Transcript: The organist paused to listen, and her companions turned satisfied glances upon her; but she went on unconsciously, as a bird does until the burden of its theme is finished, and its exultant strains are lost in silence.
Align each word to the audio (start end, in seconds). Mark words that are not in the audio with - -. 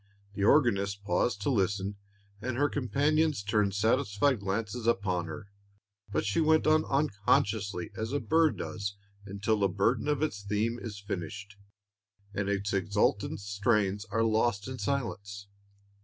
The 0.33 0.43
organist 0.43 1.03
paused 1.03 1.41
to 1.43 1.51
listen, 1.51 1.95
and 2.41 2.57
her 2.57 2.69
companions 2.69 3.43
turned 3.43 3.75
satisfied 3.75 4.39
glances 4.39 4.87
upon 4.87 5.27
her; 5.27 5.49
but 6.11 6.25
she 6.25 6.41
went 6.41 6.65
on 6.65 6.85
unconsciously, 6.85 7.91
as 7.95 8.11
a 8.11 8.19
bird 8.19 8.57
does 8.57 8.95
until 9.27 9.59
the 9.59 9.67
burden 9.69 10.07
of 10.07 10.23
its 10.23 10.41
theme 10.41 10.79
is 10.81 10.97
finished, 10.99 11.55
and 12.33 12.49
its 12.49 12.73
exultant 12.73 13.41
strains 13.41 14.05
are 14.05 14.23
lost 14.23 14.67
in 14.67 14.79
silence. 14.79 15.47